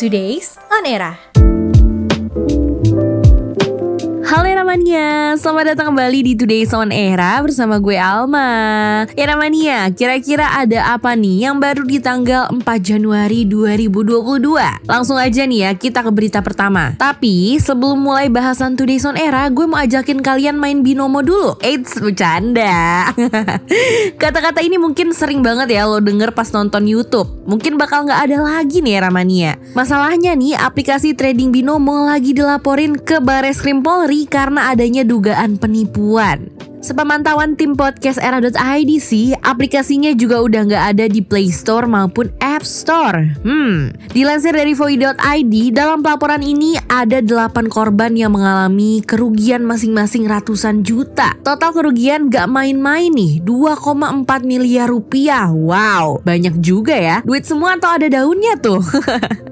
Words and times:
Today's 0.00 0.56
On 0.72 0.86
Era. 0.86 1.49
Halo 4.70 4.78
Eramania, 4.86 5.34
selamat 5.34 5.64
datang 5.74 5.90
kembali 5.90 6.18
di 6.30 6.32
Today's 6.38 6.70
On 6.70 6.94
Era 6.94 7.42
bersama 7.42 7.82
gue 7.82 7.98
Alma. 7.98 9.02
Eramania, 9.18 9.90
kira-kira 9.90 10.46
ada 10.46 10.94
apa 10.94 11.18
nih 11.18 11.50
yang 11.50 11.58
baru 11.58 11.82
di 11.82 11.98
tanggal 11.98 12.46
4 12.54 12.62
Januari 12.78 13.42
2022? 13.50 14.30
Langsung 14.86 15.18
aja 15.18 15.42
nih 15.42 15.66
ya, 15.66 15.70
kita 15.74 16.06
ke 16.06 16.14
berita 16.14 16.38
pertama. 16.38 16.94
Tapi 17.02 17.58
sebelum 17.58 17.98
mulai 17.98 18.30
bahasan 18.30 18.78
Today's 18.78 19.02
On 19.02 19.18
Era, 19.18 19.50
gue 19.50 19.66
mau 19.66 19.74
ajakin 19.74 20.22
kalian 20.22 20.54
main 20.54 20.86
binomo 20.86 21.18
dulu. 21.18 21.58
Eits, 21.66 21.98
bercanda. 21.98 23.10
Kata-kata 24.22 24.62
ini 24.62 24.78
mungkin 24.78 25.10
sering 25.10 25.42
banget 25.42 25.74
ya 25.74 25.90
lo 25.90 25.98
denger 25.98 26.30
pas 26.30 26.46
nonton 26.54 26.86
Youtube. 26.86 27.26
Mungkin 27.42 27.74
bakal 27.74 28.06
nggak 28.06 28.30
ada 28.30 28.38
lagi 28.38 28.78
nih 28.78 29.02
Eramania 29.02 29.58
Masalahnya 29.74 30.38
nih, 30.38 30.54
aplikasi 30.54 31.18
trading 31.18 31.50
binomo 31.50 32.06
lagi 32.06 32.30
dilaporin 32.30 32.94
ke 32.94 33.18
Bares 33.18 33.58
Krim 33.58 33.82
Polri 33.82 34.30
karena 34.30 34.59
adanya 34.68 35.00
dugaan 35.08 35.56
penipuan. 35.56 36.52
Sepemantauan 36.80 37.60
tim 37.60 37.76
podcast 37.76 38.16
era.id 38.16 38.90
sih, 39.04 39.36
aplikasinya 39.44 40.16
juga 40.16 40.40
udah 40.40 40.64
nggak 40.64 40.84
ada 40.96 41.04
di 41.12 41.20
Play 41.20 41.52
Store 41.52 41.84
maupun 41.84 42.32
App 42.40 42.64
Store. 42.64 43.36
Hmm, 43.44 43.92
dilansir 44.16 44.56
dari 44.56 44.72
Voi.id, 44.72 45.54
dalam 45.76 46.00
pelaporan 46.00 46.40
ini 46.40 46.80
ada 46.88 47.20
8 47.20 47.68
korban 47.68 48.16
yang 48.16 48.32
mengalami 48.32 49.04
kerugian 49.04 49.60
masing-masing 49.68 50.24
ratusan 50.24 50.80
juta. 50.80 51.36
Total 51.44 51.68
kerugian 51.76 52.32
gak 52.32 52.48
main-main 52.48 53.12
nih, 53.12 53.44
2,4 53.44 54.24
miliar 54.48 54.88
rupiah. 54.88 55.52
Wow, 55.52 56.24
banyak 56.24 56.64
juga 56.64 56.96
ya. 56.96 57.16
Duit 57.28 57.44
semua 57.44 57.76
atau 57.76 57.92
ada 57.92 58.08
daunnya 58.08 58.56
tuh. 58.56 58.80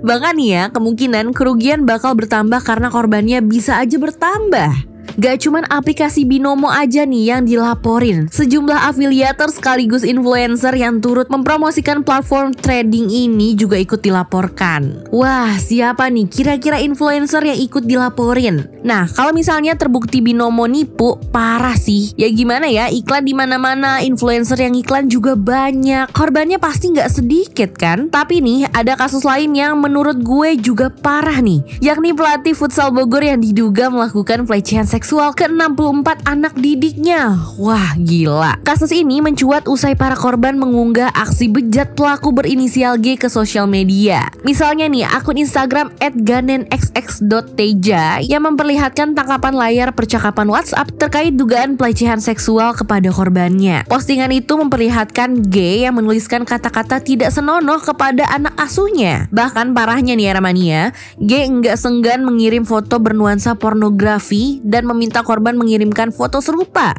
Bahkan 0.00 0.36
ya, 0.40 0.68
kemungkinan 0.70 1.32
kerugian 1.36 1.84
bakal 1.84 2.14
bertambah 2.14 2.60
karena 2.62 2.88
korbannya 2.88 3.38
bisa 3.44 3.80
aja 3.80 3.96
bertambah. 3.96 4.98
Gak 5.18 5.42
cuman 5.42 5.66
aplikasi 5.66 6.22
Binomo 6.22 6.70
aja 6.70 7.02
nih 7.02 7.34
yang 7.34 7.42
dilaporin. 7.42 8.30
Sejumlah 8.30 8.86
afiliator 8.86 9.50
sekaligus 9.50 10.06
influencer 10.06 10.70
yang 10.78 11.02
turut 11.02 11.26
mempromosikan 11.26 12.06
platform 12.06 12.54
trading 12.54 13.10
ini 13.10 13.58
juga 13.58 13.82
ikut 13.82 13.98
dilaporkan. 13.98 15.10
Wah, 15.10 15.58
siapa 15.58 16.06
nih 16.06 16.30
kira-kira 16.30 16.78
influencer 16.78 17.42
yang 17.42 17.58
ikut 17.58 17.82
dilaporin? 17.90 18.77
Nah, 18.88 19.04
kalau 19.12 19.36
misalnya 19.36 19.76
terbukti 19.76 20.24
Binomo 20.24 20.64
nipu, 20.64 21.20
parah 21.28 21.76
sih. 21.76 22.16
Ya 22.16 22.32
gimana 22.32 22.72
ya, 22.72 22.88
iklan 22.88 23.28
di 23.28 23.36
mana-mana, 23.36 24.00
influencer 24.00 24.64
yang 24.64 24.72
iklan 24.72 25.12
juga 25.12 25.36
banyak. 25.36 26.08
Korbannya 26.16 26.56
pasti 26.56 26.96
nggak 26.96 27.12
sedikit 27.12 27.76
kan? 27.76 28.08
Tapi 28.08 28.40
nih, 28.40 28.72
ada 28.72 28.96
kasus 28.96 29.28
lain 29.28 29.52
yang 29.52 29.76
menurut 29.76 30.24
gue 30.24 30.56
juga 30.56 30.88
parah 30.88 31.44
nih, 31.44 31.60
yakni 31.84 32.16
pelatih 32.16 32.56
futsal 32.56 32.88
Bogor 32.88 33.20
yang 33.20 33.44
diduga 33.44 33.92
melakukan 33.92 34.48
pelecehan 34.48 34.88
seksual 34.88 35.18
seksual 35.18 35.34
ke-64 35.34 36.30
anak 36.30 36.54
didiknya. 36.54 37.34
Wah, 37.58 37.98
gila. 37.98 38.54
Kasus 38.62 38.94
ini 38.94 39.18
mencuat 39.18 39.66
usai 39.66 39.98
para 39.98 40.14
korban 40.14 40.54
mengunggah 40.54 41.10
aksi 41.10 41.50
bejat 41.50 41.98
pelaku 41.98 42.30
berinisial 42.30 43.02
G 43.02 43.18
ke 43.18 43.26
sosial 43.26 43.66
media. 43.66 44.30
Misalnya 44.46 44.86
nih, 44.86 45.10
akun 45.10 45.42
Instagram 45.42 45.90
@ganenxx.teja 45.98 48.22
yang 48.22 48.46
memperlihatkan 48.46 48.77
tangkapan 49.16 49.54
layar 49.56 49.88
percakapan 49.96 50.52
WhatsApp 50.52 50.92
terkait 51.00 51.32
dugaan 51.32 51.80
pelecehan 51.80 52.20
seksual 52.20 52.76
kepada 52.76 53.08
korbannya. 53.08 53.88
Postingan 53.88 54.28
itu 54.36 54.60
memperlihatkan 54.60 55.48
G 55.48 55.88
yang 55.88 55.96
menuliskan 55.96 56.44
kata-kata 56.44 57.00
tidak 57.00 57.32
senonoh 57.32 57.80
kepada 57.80 58.28
anak 58.28 58.52
asuhnya. 58.60 59.26
Bahkan 59.32 59.72
parahnya 59.72 60.12
nih 60.12 60.36
Ramania, 60.36 60.92
G 61.16 61.48
enggak 61.48 61.80
senggan 61.80 62.28
mengirim 62.28 62.68
foto 62.68 63.00
bernuansa 63.00 63.56
pornografi 63.56 64.60
dan 64.60 64.84
mem 64.84 64.98
meminta 64.98 65.22
korban 65.22 65.54
mengirimkan 65.54 66.10
foto 66.10 66.42
serupa. 66.42 66.90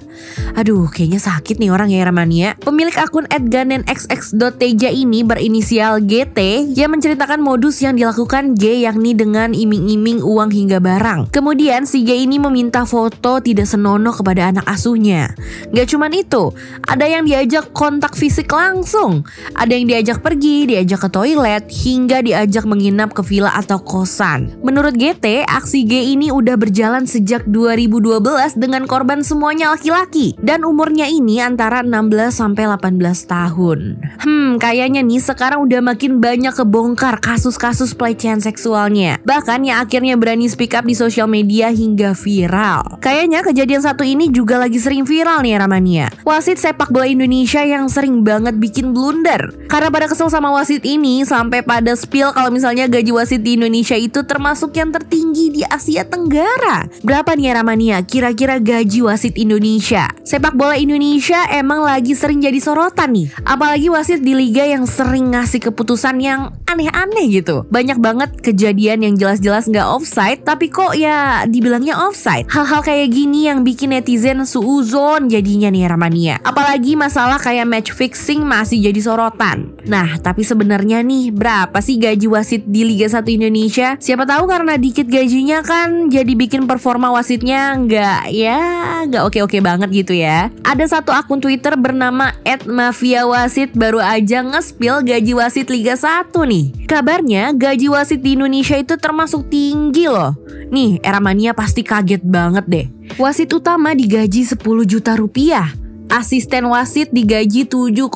Aduh, 0.56 0.88
kayaknya 0.88 1.19
sakit 1.19 1.59
nih 1.59 1.68
orang 1.68 1.91
ya 1.91 2.07
Ramania. 2.07 2.56
Pemilik 2.63 2.95
akun 2.95 3.28
@ganenxx.teja 3.28 4.88
ini 4.88 5.28
berinisial 5.28 6.00
GT 6.00 6.72
yang 6.79 6.95
menceritakan 6.95 7.44
modus 7.44 7.84
yang 7.84 8.00
dilakukan 8.00 8.56
G 8.56 8.88
yakni 8.88 9.12
dengan 9.19 9.51
iming-iming 9.51 10.23
uang 10.23 10.56
hingga 10.56 10.79
barang. 10.79 11.28
Kemudian 11.35 11.59
si 11.86 12.08
G 12.08 12.24
ini 12.24 12.40
meminta 12.40 12.88
foto 12.88 13.44
tidak 13.44 13.68
senonoh 13.68 14.16
kepada 14.16 14.50
anak 14.56 14.66
asuhnya. 14.66 15.36
Gak 15.75 15.92
cuman 15.92 16.16
itu, 16.16 16.56
ada 16.88 17.06
yang 17.06 17.28
diajak 17.28 17.75
kontak 17.75 18.16
fisik 18.16 18.47
langsung, 18.50 19.28
ada 19.53 19.75
yang 19.75 19.86
diajak 19.92 20.24
pergi, 20.24 20.72
diajak 20.72 21.06
ke 21.06 21.09
toilet, 21.12 21.68
hingga 21.68 22.24
diajak 22.24 22.64
menginap 22.64 23.12
ke 23.12 23.22
villa 23.25 23.53
atau 23.53 23.81
kosan. 23.81 24.56
Menurut 24.64 24.96
GT, 24.96 25.44
aksi 25.44 25.84
G 25.84 26.16
ini 26.16 26.31
udah 26.31 26.56
berjalan 26.56 27.03
sejak 27.03 27.44
2000 27.50 27.90
2012 27.90 28.62
dengan 28.62 28.86
korban 28.86 29.25
semuanya 29.25 29.74
laki-laki 29.74 30.38
dan 30.40 30.62
umurnya 30.62 31.09
ini 31.09 31.42
antara 31.42 31.81
16 31.81 32.30
sampai 32.30 32.69
18 32.69 33.02
tahun. 33.25 33.80
Hmm, 34.22 34.62
kayaknya 34.62 35.02
nih 35.02 35.18
sekarang 35.18 35.66
udah 35.66 35.81
makin 35.81 36.22
banyak 36.22 36.53
kebongkar 36.53 37.18
kasus-kasus 37.18 37.98
pelecehan 37.98 38.38
seksualnya. 38.44 39.18
Bahkan 39.25 39.66
yang 39.66 39.81
akhirnya 39.81 40.16
berani 40.16 40.46
speak 40.48 40.78
up 40.78 40.86
di 40.86 40.94
sosial 40.94 41.25
media 41.25 41.49
hingga 41.50 42.14
viral. 42.14 43.02
Kayaknya 43.02 43.42
kejadian 43.42 43.82
satu 43.82 44.06
ini 44.06 44.30
juga 44.30 44.62
lagi 44.62 44.78
sering 44.78 45.10
viral 45.10 45.42
nih 45.42 45.58
Ramania. 45.58 46.14
Wasit 46.22 46.62
sepak 46.62 46.94
bola 46.94 47.10
Indonesia 47.10 47.66
yang 47.66 47.90
sering 47.90 48.22
banget 48.22 48.62
bikin 48.62 48.94
blunder. 48.94 49.50
Karena 49.66 49.90
pada 49.90 50.06
kesel 50.06 50.30
sama 50.30 50.54
wasit 50.54 50.86
ini 50.86 51.26
sampai 51.26 51.66
pada 51.66 51.98
spill 51.98 52.30
kalau 52.38 52.54
misalnya 52.54 52.86
gaji 52.86 53.10
wasit 53.10 53.42
di 53.42 53.58
Indonesia 53.58 53.98
itu 53.98 54.22
termasuk 54.22 54.78
yang 54.78 54.94
tertinggi 54.94 55.50
di 55.50 55.62
Asia 55.66 56.06
Tenggara. 56.06 56.86
Berapa 57.02 57.34
nih 57.34 57.58
Ramania? 57.58 57.80
Mania, 57.80 58.04
kira-kira 58.04 58.60
gaji 58.60 59.08
wasit 59.08 59.40
Indonesia. 59.40 60.12
Sepak 60.28 60.52
bola 60.60 60.76
Indonesia 60.76 61.48
emang 61.48 61.80
lagi 61.80 62.12
sering 62.12 62.44
jadi 62.44 62.60
sorotan 62.60 63.16
nih. 63.16 63.31
Apalagi 63.48 63.88
wasit 63.88 64.20
di 64.20 64.36
liga 64.36 64.68
yang 64.68 64.84
sering 64.84 65.31
ngasih 65.31 65.72
keputusan 65.72 66.20
yang 66.20 66.52
aneh-aneh 66.68 67.40
gitu. 67.40 67.64
Banyak 67.72 68.04
banget 68.04 68.36
kejadian 68.44 69.08
yang 69.08 69.16
jelas-jelas 69.16 69.72
nggak 69.72 69.88
offside, 69.88 70.44
tapi 70.44 70.68
kok 70.68 70.92
ya 70.92 71.38
dibilangnya 71.45 71.95
offside. 71.95 72.50
Hal-hal 72.50 72.81
kayak 72.81 73.13
gini 73.13 73.47
yang 73.47 73.63
bikin 73.63 73.94
netizen 73.94 74.44
suuzon 74.44 75.29
jadinya 75.29 75.69
nih 75.69 75.85
Ramania. 75.85 76.35
Apalagi 76.41 76.97
masalah 76.97 77.38
kayak 77.38 77.69
match 77.69 77.91
fixing 77.94 78.44
masih 78.44 78.81
jadi 78.89 79.00
sorotan. 79.00 79.77
Nah, 79.85 80.17
tapi 80.19 80.41
sebenarnya 80.44 81.05
nih 81.05 81.31
berapa 81.31 81.77
sih 81.79 82.01
gaji 82.01 82.27
wasit 82.27 82.63
di 82.66 82.83
Liga 82.83 83.07
1 83.07 83.23
Indonesia? 83.29 83.95
Siapa 84.01 84.25
tahu 84.25 84.50
karena 84.50 84.75
dikit 84.75 85.05
gajinya 85.05 85.61
kan 85.61 86.09
jadi 86.09 86.33
bikin 86.33 86.66
performa 86.66 87.13
wasitnya 87.13 87.77
nggak 87.77 88.23
ya 88.33 88.59
nggak 89.06 89.23
oke-oke 89.29 89.59
banget 89.61 89.89
gitu 89.94 90.17
ya. 90.17 90.50
Ada 90.66 91.00
satu 91.00 91.13
akun 91.13 91.39
Twitter 91.39 91.77
bernama 91.77 92.33
@mafiawasit 92.66 93.75
baru 93.77 94.01
aja 94.01 94.41
ngespil 94.44 95.06
gaji 95.06 95.33
wasit 95.38 95.67
Liga 95.69 95.95
1 95.95 96.33
nih. 96.33 96.66
Kabarnya 96.89 97.53
gaji 97.53 97.88
wasit 97.91 98.25
di 98.25 98.33
Indonesia 98.33 98.75
itu 98.75 98.97
termasuk 98.97 99.47
tinggi 99.47 100.09
loh. 100.09 100.33
Nih, 100.69 101.01
era 101.01 101.17
mania 101.29 101.53
pasti 101.53 101.85
kaget 101.85 102.25
banget 102.25 102.66
deh. 102.66 102.85
Wasit 103.22 103.53
utama 103.53 103.94
digaji 103.94 104.50
10 104.50 104.57
juta 104.90 105.13
rupiah. 105.13 105.69
Asisten 106.09 106.66
wasit 106.73 107.13
digaji 107.13 107.69
7,5 107.69 108.09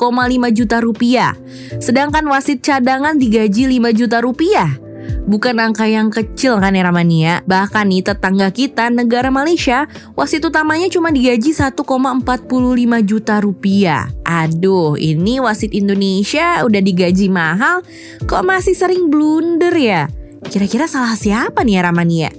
juta 0.50 0.82
rupiah. 0.82 1.38
Sedangkan 1.78 2.26
wasit 2.26 2.58
cadangan 2.58 3.14
digaji 3.14 3.70
5 3.70 3.94
juta 3.94 4.18
rupiah. 4.18 4.82
Bukan 5.30 5.62
angka 5.62 5.86
yang 5.86 6.10
kecil 6.10 6.58
kan 6.58 6.74
ya 6.74 6.82
Ramania? 6.90 7.46
Bahkan 7.46 7.86
nih 7.86 8.02
tetangga 8.02 8.50
kita 8.50 8.90
negara 8.90 9.30
Malaysia 9.30 9.86
wasit 10.18 10.42
utamanya 10.42 10.90
cuma 10.90 11.14
digaji 11.14 11.54
1,45 11.54 11.78
juta 13.06 13.38
rupiah. 13.38 14.10
Aduh, 14.26 14.98
ini 14.98 15.38
wasit 15.38 15.70
Indonesia 15.70 16.66
udah 16.66 16.82
digaji 16.82 17.30
mahal, 17.30 17.86
kok 18.26 18.42
masih 18.42 18.74
sering 18.74 19.06
blunder 19.06 19.72
ya? 19.76 20.10
Kira-kira 20.48 20.86
salah 20.86 21.16
siapa 21.16 21.64
nih 21.64 21.80
ya 21.80 21.82
Ramania? 21.88 22.30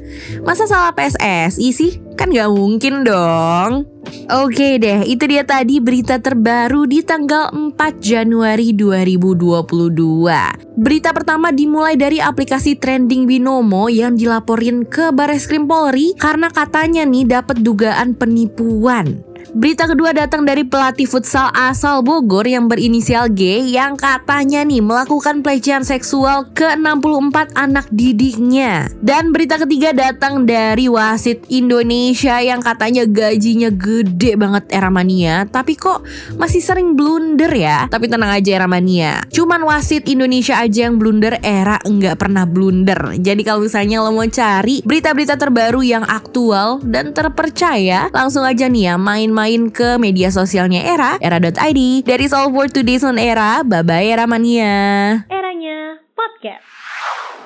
Masa 0.46 0.70
salah 0.70 0.94
PSSI 0.94 1.70
sih? 1.74 1.92
Kan 2.16 2.32
gak 2.32 2.54
mungkin 2.54 3.04
dong. 3.04 3.90
Oke 4.32 4.78
deh, 4.78 5.02
itu 5.06 5.26
dia 5.26 5.44
tadi 5.46 5.82
berita 5.82 6.22
terbaru 6.22 6.86
di 6.86 7.02
tanggal 7.02 7.50
4 7.54 8.02
Januari 8.02 8.74
2022. 8.74 10.78
Berita 10.78 11.10
pertama 11.14 11.50
dimulai 11.50 11.98
dari 11.98 12.22
aplikasi 12.22 12.78
trending 12.78 13.26
Binomo 13.26 13.90
yang 13.90 14.18
dilaporin 14.18 14.86
ke 14.86 15.10
Baris 15.10 15.50
Krim 15.50 15.66
Polri 15.66 16.14
karena 16.18 16.54
katanya 16.54 17.06
nih 17.06 17.26
dapat 17.26 17.62
dugaan 17.62 18.14
penipuan. 18.18 19.35
Berita 19.56 19.88
kedua 19.88 20.12
datang 20.12 20.44
dari 20.44 20.68
pelatih 20.68 21.08
futsal 21.08 21.48
asal 21.56 22.04
Bogor 22.04 22.44
yang 22.44 22.68
berinisial 22.68 23.32
G 23.32 23.64
yang 23.72 23.96
katanya 23.96 24.68
nih 24.68 24.84
melakukan 24.84 25.40
pelecehan 25.40 25.88
seksual 25.88 26.52
ke 26.52 26.76
64 26.76 27.56
anak 27.56 27.88
didiknya. 27.88 28.92
Dan 29.00 29.32
berita 29.32 29.56
ketiga 29.56 29.96
datang 29.96 30.44
dari 30.44 30.92
wasit 30.92 31.48
Indonesia 31.48 32.44
yang 32.44 32.60
katanya 32.60 33.08
gajinya 33.08 33.72
gede 33.72 34.36
banget 34.36 34.68
era 34.76 34.92
mania, 34.92 35.48
tapi 35.48 35.80
kok 35.80 36.04
masih 36.36 36.60
sering 36.60 37.00
blunder 37.00 37.52
ya? 37.52 37.88
Tapi 37.88 38.12
tenang 38.12 38.36
aja 38.36 38.60
era 38.60 38.68
mania. 38.68 39.24
Cuman 39.32 39.64
wasit 39.64 40.04
Indonesia 40.12 40.60
aja 40.60 40.92
yang 40.92 41.00
blunder, 41.00 41.40
era 41.40 41.80
enggak 41.88 42.20
pernah 42.20 42.44
blunder. 42.44 43.16
Jadi 43.20 43.42
kalau 43.48 43.64
misalnya 43.64 44.04
lo 44.04 44.12
mau 44.12 44.28
cari 44.28 44.84
berita-berita 44.84 45.40
terbaru 45.40 45.80
yang 45.80 46.04
aktual 46.04 46.84
dan 46.84 47.16
terpercaya, 47.16 48.12
langsung 48.12 48.44
aja 48.44 48.68
nih 48.68 48.92
ya 48.92 48.96
main-main 49.26 49.74
ke 49.74 49.98
media 49.98 50.30
sosialnya 50.30 50.86
era, 50.86 51.18
era.id. 51.18 52.06
Dari 52.06 52.26
all 52.30 52.54
for 52.54 52.70
today's 52.70 53.02
on 53.02 53.18
era, 53.18 53.66
bye-bye 53.66 54.06
era 54.06 54.30
mania. 54.30 55.26
Eranya 55.26 55.98
podcast. 56.14 56.62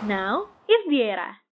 Now 0.04 0.52
is 0.68 0.84
the 0.92 1.00
era. 1.00 1.39